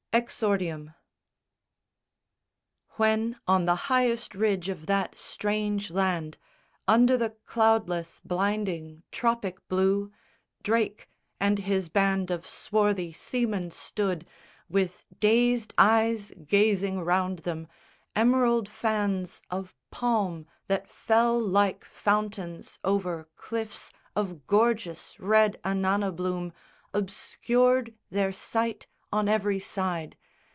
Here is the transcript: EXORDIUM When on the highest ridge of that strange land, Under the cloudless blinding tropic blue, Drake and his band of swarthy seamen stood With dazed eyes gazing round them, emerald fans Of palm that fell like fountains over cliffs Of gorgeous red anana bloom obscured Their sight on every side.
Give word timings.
EXORDIUM 0.13 0.93
When 2.97 3.39
on 3.47 3.63
the 3.65 3.75
highest 3.87 4.35
ridge 4.35 4.67
of 4.67 4.85
that 4.87 5.17
strange 5.17 5.89
land, 5.89 6.37
Under 6.85 7.15
the 7.15 7.29
cloudless 7.45 8.19
blinding 8.19 9.03
tropic 9.13 9.65
blue, 9.69 10.11
Drake 10.63 11.07
and 11.39 11.59
his 11.59 11.87
band 11.87 12.29
of 12.29 12.45
swarthy 12.45 13.13
seamen 13.13 13.71
stood 13.71 14.27
With 14.67 15.05
dazed 15.21 15.73
eyes 15.77 16.33
gazing 16.45 16.99
round 17.05 17.39
them, 17.47 17.69
emerald 18.13 18.67
fans 18.67 19.41
Of 19.49 19.73
palm 19.91 20.45
that 20.67 20.89
fell 20.89 21.39
like 21.41 21.85
fountains 21.85 22.79
over 22.83 23.29
cliffs 23.37 23.93
Of 24.13 24.45
gorgeous 24.45 25.17
red 25.21 25.57
anana 25.63 26.13
bloom 26.13 26.51
obscured 26.93 27.95
Their 28.09 28.33
sight 28.33 28.87
on 29.13 29.27
every 29.27 29.59
side. 29.59 30.15